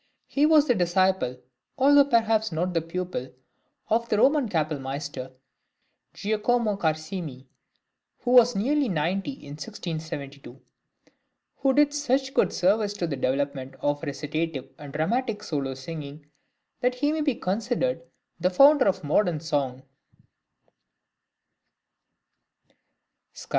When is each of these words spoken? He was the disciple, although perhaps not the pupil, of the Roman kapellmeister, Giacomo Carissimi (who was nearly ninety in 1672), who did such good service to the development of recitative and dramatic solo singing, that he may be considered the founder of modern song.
He 0.25 0.47
was 0.47 0.65
the 0.67 0.73
disciple, 0.73 1.37
although 1.77 2.05
perhaps 2.05 2.51
not 2.51 2.73
the 2.73 2.81
pupil, 2.81 3.29
of 3.87 4.09
the 4.09 4.17
Roman 4.17 4.49
kapellmeister, 4.49 5.31
Giacomo 6.15 6.75
Carissimi 6.75 7.45
(who 8.21 8.31
was 8.31 8.55
nearly 8.55 8.89
ninety 8.89 9.29
in 9.33 9.51
1672), 9.57 10.59
who 11.57 11.73
did 11.75 11.93
such 11.93 12.33
good 12.33 12.51
service 12.51 12.93
to 12.93 13.05
the 13.05 13.15
development 13.15 13.75
of 13.79 14.01
recitative 14.01 14.71
and 14.79 14.91
dramatic 14.91 15.43
solo 15.43 15.75
singing, 15.75 16.25
that 16.79 16.95
he 16.95 17.11
may 17.11 17.21
be 17.21 17.35
considered 17.35 18.01
the 18.39 18.49
founder 18.49 18.85
of 18.87 19.03
modern 19.03 19.39
song. 19.39 19.83